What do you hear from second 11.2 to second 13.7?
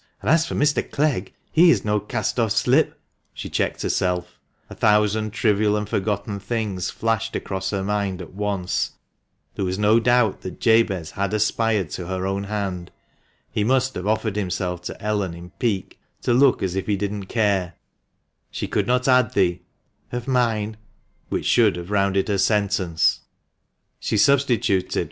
aspired to her own hand— he